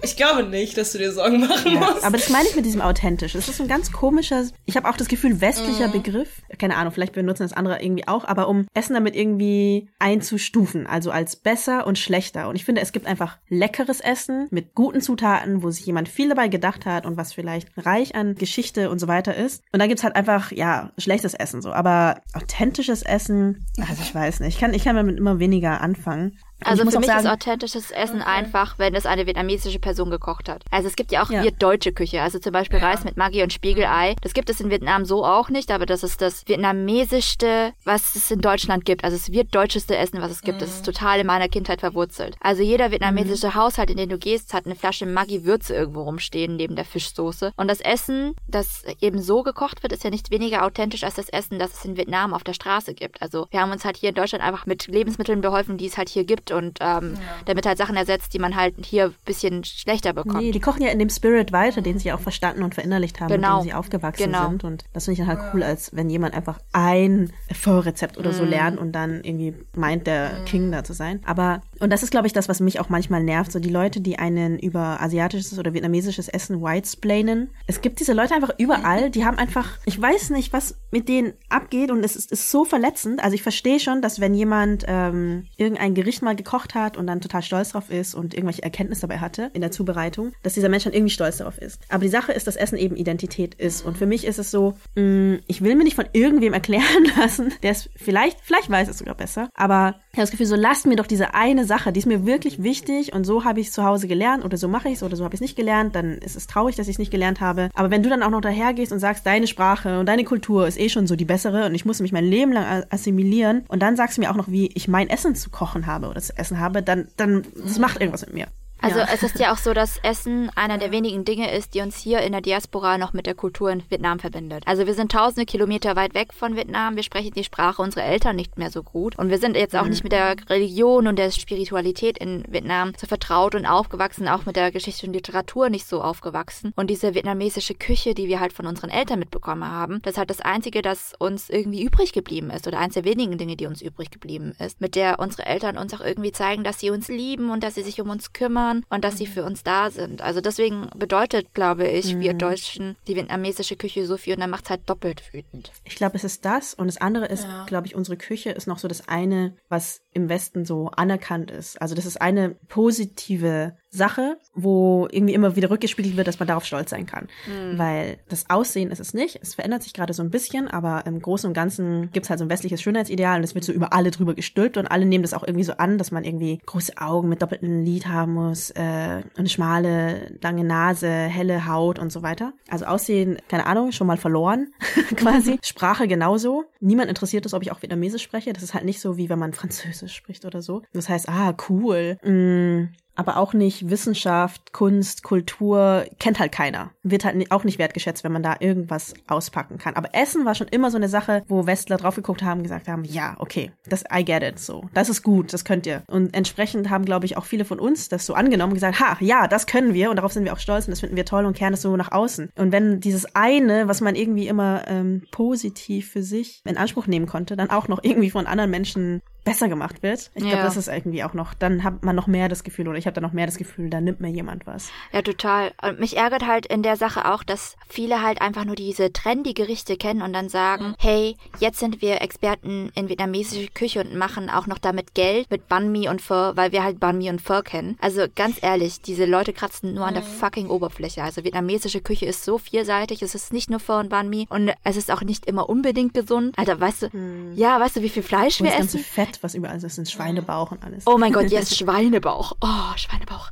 [0.01, 2.03] ich glaube nicht, dass du dir Sorgen machen musst.
[2.03, 3.35] aber das meine ich mit diesem authentisch.
[3.35, 6.29] Es ist ein ganz komischer, ich habe auch das Gefühl, westlicher Begriff.
[6.59, 11.11] Keine Ahnung, vielleicht benutzen das andere irgendwie auch, aber um Essen damit irgendwie einzustufen, also
[11.11, 12.47] als besser und schlechter.
[12.49, 16.29] Und ich finde, es gibt einfach leckeres Essen mit guten Zutaten, wo sich jemand viel
[16.29, 19.63] dabei gedacht hat und was vielleicht reich an Geschichte und so weiter ist.
[19.71, 21.71] Und dann gibt's halt einfach, ja, schlechtes Essen so.
[21.71, 26.37] Aber authentisches Essen, also ich weiß nicht, ich kann, ich kann damit immer weniger anfangen.
[26.65, 30.63] Also für mich sagen, ist authentisches Essen einfach, wenn es eine vietnamesische Person gekocht hat.
[30.71, 31.43] Also es gibt ja auch Ja.
[31.43, 34.15] vietdeutsche Küche, also zum Beispiel Reis mit Maggi und Spiegelei.
[34.21, 38.31] Das gibt es in Vietnam so auch nicht, aber das ist das vietnamesischste, was es
[38.31, 39.03] in Deutschland gibt.
[39.03, 40.61] Also das vietdeutscheste Essen, was es gibt.
[40.61, 42.35] Das ist total in meiner Kindheit verwurzelt.
[42.39, 46.75] Also jeder vietnamesische Haushalt, in den du gehst, hat eine Flasche Maggi-Würze irgendwo rumstehen, neben
[46.75, 47.53] der Fischsoße.
[47.57, 51.29] Und das Essen, das eben so gekocht wird, ist ja nicht weniger authentisch als das
[51.29, 53.21] Essen, das es in Vietnam auf der Straße gibt.
[53.21, 56.09] Also wir haben uns halt hier in Deutschland einfach mit Lebensmitteln beholfen, die es halt
[56.09, 57.15] hier gibt und ähm,
[57.45, 60.37] damit halt Sachen ersetzt, die man halt hier ein bisschen schlechter bekommt.
[60.43, 63.29] Nee, die kochen ja in dem Spirit weiter, den sie auch verstanden und verinnerlicht haben,
[63.29, 63.57] Genau.
[63.57, 64.49] mit dem sie aufgewachsen Genau.
[64.49, 64.63] sind.
[64.63, 68.43] Und das finde ich dann halt cool, als wenn jemand einfach ein Vorrezept oder so
[68.43, 68.49] Mhm.
[68.49, 71.21] lernt und dann irgendwie meint, der King da zu sein.
[71.25, 74.01] Aber, und das ist, glaube ich, das, was mich auch manchmal nervt, so die Leute,
[74.01, 77.49] die einen über asiatisches oder vietnamesisches Essen whitesplainen.
[77.67, 81.33] Es gibt diese Leute einfach überall, die haben einfach, ich weiß nicht, was mit denen
[81.49, 83.23] abgeht und es ist, ist so verletzend.
[83.23, 87.21] Also ich verstehe schon, dass wenn jemand ähm, irgendein Gericht mal gekocht hat und dann
[87.21, 90.85] total stolz drauf ist und irgendwelche Erkenntnisse dabei hatte in der Zubereitung, dass dieser Mensch
[90.85, 91.81] dann irgendwie stolz darauf ist.
[91.89, 93.85] Aber die Sache ist, dass Essen eben Identität ist.
[93.85, 97.53] Und für mich ist es so, mh, ich will mir nicht von irgendwem erklären lassen,
[97.63, 100.87] der es vielleicht, vielleicht weiß es sogar besser, aber ich habe das Gefühl, so lasst
[100.87, 103.73] mir doch diese eine Sache, die ist mir wirklich wichtig und so habe ich es
[103.73, 105.93] zu Hause gelernt oder so mache ich es oder so habe ich es nicht gelernt,
[105.93, 107.69] dann ist es traurig, dass ich es nicht gelernt habe.
[107.73, 110.79] Aber wenn du dann auch noch dahergehst und sagst, deine Sprache und deine Kultur ist
[110.79, 113.97] eh schon so die bessere und ich muss mich mein Leben lang assimilieren und dann
[113.97, 116.61] sagst du mir auch noch, wie ich mein Essen zu kochen habe oder zu essen
[116.61, 118.47] habe, dann, dann, das macht irgendwas mit mir.
[118.85, 119.07] Also ja.
[119.11, 122.19] es ist ja auch so, dass Essen einer der wenigen Dinge ist, die uns hier
[122.21, 124.61] in der Diaspora noch mit der Kultur in Vietnam verbindet.
[124.67, 128.35] Also wir sind tausende Kilometer weit weg von Vietnam, wir sprechen die Sprache unserer Eltern
[128.35, 131.31] nicht mehr so gut und wir sind jetzt auch nicht mit der Religion und der
[131.31, 136.03] Spiritualität in Vietnam so vertraut und aufgewachsen, auch mit der Geschichte und Literatur nicht so
[136.03, 136.71] aufgewachsen.
[136.75, 140.29] Und diese vietnamesische Küche, die wir halt von unseren Eltern mitbekommen haben, das ist halt
[140.29, 143.81] das Einzige, das uns irgendwie übrig geblieben ist oder eins der wenigen Dinge, die uns
[143.81, 147.49] übrig geblieben ist, mit der unsere Eltern uns auch irgendwie zeigen, dass sie uns lieben
[147.49, 150.21] und dass sie sich um uns kümmern und dass sie für uns da sind.
[150.21, 154.65] Also deswegen bedeutet, glaube ich, wir Deutschen die vietnamesische Küche so viel und dann macht
[154.65, 155.71] es halt doppelt wütend.
[155.83, 156.73] Ich glaube, es ist das.
[156.73, 160.29] Und das andere ist, glaube ich, unsere Küche ist noch so das eine, was im
[160.29, 161.79] Westen so anerkannt ist.
[161.81, 166.65] Also das ist eine positive Sache, wo irgendwie immer wieder rückgespiegelt wird, dass man darauf
[166.65, 167.27] stolz sein kann.
[167.47, 167.77] Mhm.
[167.77, 169.39] Weil das Aussehen ist es nicht.
[169.41, 172.39] Es verändert sich gerade so ein bisschen, aber im Großen und Ganzen gibt es halt
[172.39, 175.23] so ein westliches Schönheitsideal und es wird so über alle drüber gestülpt und alle nehmen
[175.23, 178.71] das auch irgendwie so an, dass man irgendwie große Augen mit doppeltem Lid haben muss,
[178.71, 182.53] äh, eine schmale, lange Nase, helle Haut und so weiter.
[182.69, 184.73] Also Aussehen, keine Ahnung, schon mal verloren
[185.17, 185.59] quasi.
[185.63, 186.63] Sprache genauso.
[186.79, 188.53] Niemand interessiert es, ob ich auch Vietnamesisch spreche.
[188.53, 190.81] Das ist halt nicht so, wie wenn man Französisch spricht oder so.
[190.93, 192.17] Das heißt, ah, cool.
[192.23, 196.91] Mm, aber auch nicht Wissenschaft, Kunst, Kultur, kennt halt keiner.
[197.03, 199.95] Wird halt auch nicht wertgeschätzt, wenn man da irgendwas auspacken kann.
[199.95, 203.05] Aber Essen war schon immer so eine Sache, wo Westler drauf geguckt haben, gesagt haben,
[203.05, 204.89] ja, okay, das, I get it, so.
[204.93, 206.03] Das ist gut, das könnt ihr.
[206.07, 209.47] Und entsprechend haben, glaube ich, auch viele von uns das so angenommen, gesagt, ha, ja,
[209.47, 211.55] das können wir und darauf sind wir auch stolz und das finden wir toll und
[211.55, 212.49] kehren es so nach außen.
[212.57, 217.25] Und wenn dieses eine, was man irgendwie immer ähm, positiv für sich in Anspruch nehmen
[217.25, 220.31] konnte, dann auch noch irgendwie von anderen Menschen besser gemacht wird.
[220.33, 220.63] Ich glaube, ja.
[220.63, 223.13] das ist irgendwie auch noch, dann hat man noch mehr das Gefühl, oder ich habe
[223.13, 224.89] dann noch mehr das Gefühl, da nimmt mir jemand was.
[225.13, 225.71] Ja, total.
[225.81, 229.53] Und mich ärgert halt in der Sache auch, dass viele halt einfach nur diese trendy
[229.53, 230.95] Gerichte kennen und dann sagen, mhm.
[230.99, 235.67] hey, jetzt sind wir Experten in vietnamesische Küche und machen auch noch damit Geld mit
[235.67, 237.97] Banh Mi und Pho, weil wir halt Banh Mi und Pho kennen.
[238.01, 241.21] Also ganz ehrlich, diese Leute kratzen nur an der fucking Oberfläche.
[241.21, 244.71] Also vietnamesische Küche ist so vielseitig, es ist nicht nur Pho und Banh Mi und
[244.83, 246.57] es ist auch nicht immer unbedingt gesund.
[246.57, 247.53] Alter, weißt du, mhm.
[247.55, 249.01] ja, weißt du, wie viel Fleisch und wir essen?
[249.01, 249.83] Fett was überall ist.
[249.83, 251.05] Das ist Schweinebauch und alles.
[251.05, 252.53] Oh mein Gott, yes, Schweinebauch.
[252.61, 253.51] Oh, Schweinebauch.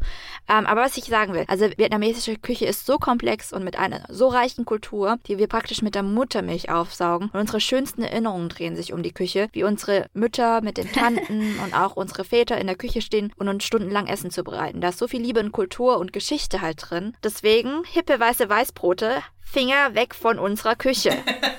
[0.50, 4.04] Ähm, aber was ich sagen will, also vietnamesische Küche ist so komplex und mit einer
[4.10, 7.30] so reichen Kultur, die wir praktisch mit der Muttermilch aufsaugen.
[7.32, 11.60] Und unsere schönsten Erinnerungen drehen sich um die Küche, wie unsere Mütter mit den Tanten
[11.64, 14.82] und auch unsere Väter in der Küche stehen und uns stundenlang Essen zu bereiten.
[14.82, 17.16] Da ist so viel Liebe und Kultur und Geschichte halt drin.
[17.24, 21.12] Deswegen, hippe weiße Weißbrote, Finger weg von unserer Küche.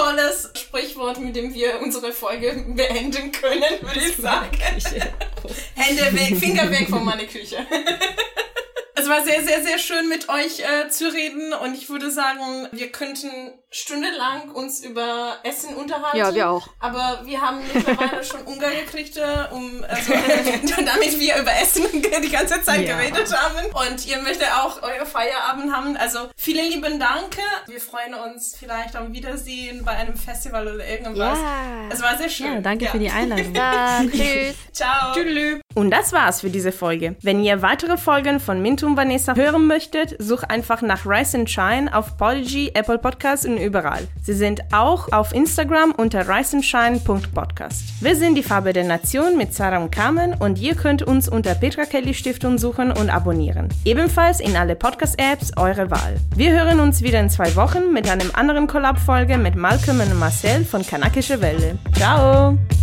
[0.00, 4.56] Tolles Sprichwort, mit dem wir unsere Folge beenden können, würde ich sagen.
[5.74, 7.58] Hände weg, Finger weg von meiner Küche.
[8.94, 12.68] Es war sehr, sehr, sehr schön mit euch äh, zu reden und ich würde sagen,
[12.70, 13.30] wir könnten
[13.72, 16.18] stundenlang uns über Essen unterhalten.
[16.18, 16.68] Ja, wir auch.
[16.80, 20.12] Aber wir haben mittlerweile schon Hunger gekriegt, äh, um, also,
[20.76, 22.96] damit wir über Essen die ganze Zeit ja.
[22.96, 23.66] geredet haben.
[23.88, 25.96] Und ihr möchtet auch euer Feierabend haben.
[25.96, 27.36] Also vielen lieben Dank.
[27.66, 31.38] Wir freuen uns vielleicht am Wiedersehen bei einem Festival oder irgendwas.
[31.38, 31.88] Ja.
[31.90, 32.54] Es war sehr schön.
[32.54, 32.90] Ja, danke ja.
[32.90, 33.54] für die Einladung.
[34.10, 34.56] Tschüss.
[34.72, 35.14] Ciao.
[35.14, 35.60] Tschüss.
[35.74, 37.14] Und das war's für diese Folge.
[37.22, 41.48] Wenn ihr weitere Folgen von Mintu und Vanessa hören möchtet, such einfach nach Rise and
[41.48, 44.06] Shine auf Podigy, Apple Podcasts und überall.
[44.22, 48.02] Sie sind auch auf Instagram unter riceandshine.podcast.
[48.02, 51.54] Wir sind die Farbe der Nation mit Sarah und Carmen und ihr könnt uns unter
[51.54, 53.68] Petra Kelly Stiftung suchen und abonnieren.
[53.84, 56.16] Ebenfalls in alle Podcast-Apps eure Wahl.
[56.36, 60.64] Wir hören uns wieder in zwei Wochen mit einem anderen Collab-Folge mit Malcolm und Marcel
[60.64, 61.78] von Kanakische Welle.
[61.94, 62.79] Ciao!